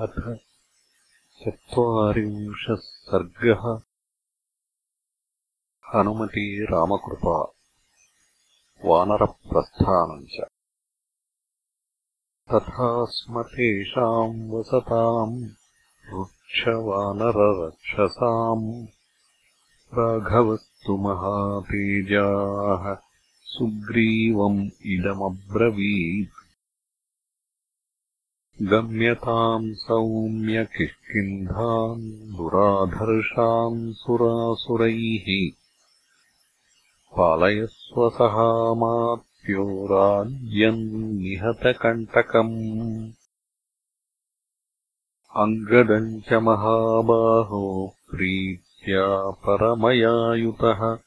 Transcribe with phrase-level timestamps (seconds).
[0.00, 0.38] अथ
[1.42, 3.80] चत्वारिंशः सर्गः।
[5.94, 7.52] हनुमती रामकृपा।
[8.84, 10.36] वानरप्रस्थानम् च।
[12.54, 15.48] तथा स्म तेषाम् वसताम्
[16.14, 18.86] वृक्षवानररक्षसाम्
[19.94, 22.96] राघवस्तु महातेजाः
[23.44, 26.37] सुग्रीवम् इदमब्रवीत्
[28.62, 35.52] गम्यताम् सौम्यकिष्किन्धान् दुराधर्षान् सुरासुरैः
[37.16, 43.10] पालयस्वसहामात्यो राज्यम् निहतकण्टकम्।
[45.36, 50.98] अङ्गदम् च महाबाहो प्रीत्या परमयायुतः।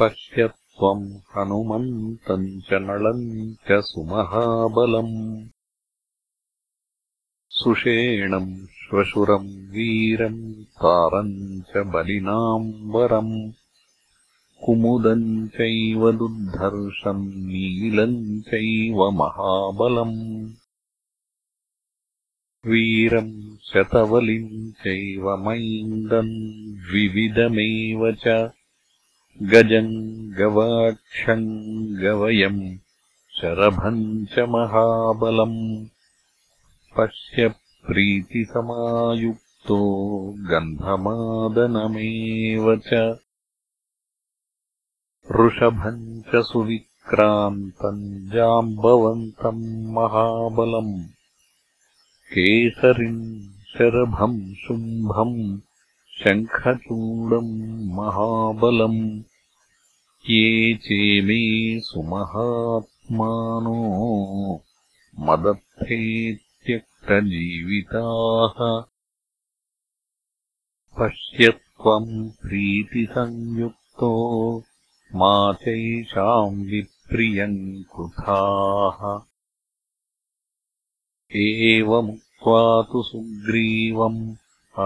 [0.00, 5.48] पश्य त्वम् हनुमन्तम् च नलम् च सुमहाबलम्
[7.58, 13.52] सुषेणम् श्वशुरम् वीरम् तारम् च बलिनाम् वरम्
[14.64, 20.18] कुमुदम् चैव दुर्धर्षम् नीलम् चैव महाबलम्।
[22.66, 26.34] वीरम् शतवलिम् चैव मैन्दम्
[26.84, 28.50] द्विविधमेव च
[29.42, 29.94] गजम्
[30.38, 31.48] गवाक्षम्
[32.02, 32.62] गवयम्
[33.40, 35.86] शरभम् च महाबलम्
[36.96, 37.48] पश्य
[37.86, 39.78] प्रीतिसमायुक्तो
[40.38, 43.18] गन्धमादनमेव च।
[45.40, 51.04] ऋषभम् च सुविक्रान्तम् जाम्बवन्तम् महाबलम्
[52.32, 55.60] केसरिम् शरभम् शुम्भम्
[56.20, 59.22] शङ्खचूडम् महाबलम्
[60.30, 63.78] ये चेमे सुमहात्मानो
[65.20, 66.00] मदर्थे
[67.06, 68.58] त्यक्तजीविताः
[70.98, 71.50] पश्य
[72.42, 74.10] प्रीतिसंयुक्तो
[75.20, 77.58] मा चैषाम् विप्रियम्
[77.94, 79.00] कृथाः
[81.42, 82.62] एवमुक्त्वा
[82.92, 84.20] तु सुग्रीवम्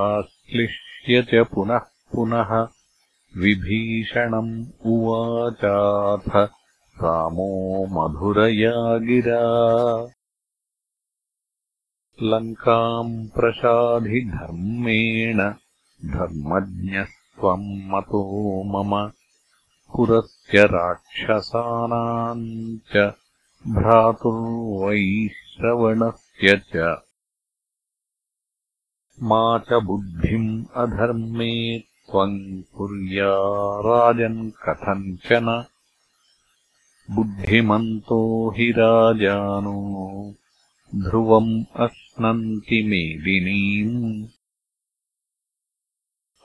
[0.03, 2.53] आश्लिष्य च पुनः पुनः
[3.43, 4.53] विभीषणम्
[4.93, 6.29] उवाचाथ
[7.03, 7.51] रामो
[7.97, 8.77] मधुरया
[9.09, 9.43] गिरा
[12.23, 15.41] लङ्काम् प्रसाधिधर्मेण
[16.15, 18.23] धर्मज्ञस्त्वम् मतो
[18.71, 18.95] मम
[19.93, 22.43] पुरस्य राक्षसानाम्
[22.93, 22.95] च
[23.77, 26.75] भ्रातुर्वैश्रवणस्य च।
[29.23, 30.51] मा च बुद्धिम्
[30.83, 32.37] अधर्मे त्वम्
[32.75, 33.33] कुर्या
[33.89, 35.49] राजन् कथञ्चन
[37.15, 38.21] बुद्धिमन्तो
[38.57, 39.79] हि राजानो
[40.95, 44.27] ध्रुवम् अश्नन्ति मेदिनीम्।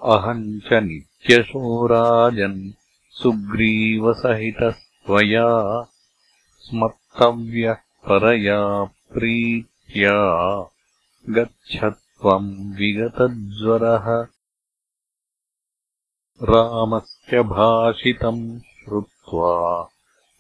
[0.03, 2.71] अहम् च नित्यशो राजन्
[3.09, 5.87] सुग्रीवसहितस्त्वया
[6.59, 10.17] स्मर्तव्यः परया प्रीत्या
[11.29, 14.27] गच्छ त्वम् विगतज्वरः।
[16.43, 19.89] रामस्य भाषितम् श्रुत्वा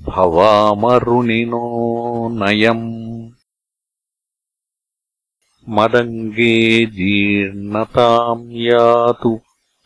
[0.00, 3.30] भवामरुणिनो नयम्।
[5.68, 9.40] मदङ्गे जीर्णताम् यातु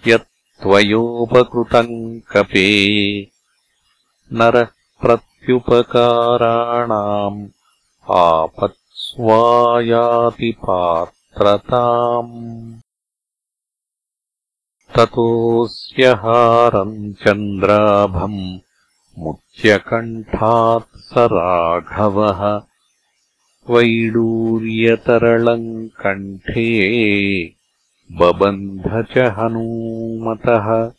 [0.06, 3.30] यत्त्वयोपकृतम् कपे।
[4.32, 4.66] नरः
[5.00, 7.48] प्रत्युपकाराणाम्
[8.10, 10.52] आपत्स्वायाति
[11.38, 12.80] पात्रताम्
[14.96, 18.58] ततोऽस्यहारम् चन्द्राभम्
[19.18, 22.62] मुच्यकण्ठात् स राघवः।
[23.70, 27.54] वैडूर्यतरलम् कण्ठे
[28.12, 30.92] बबन्ध च हनूमतः।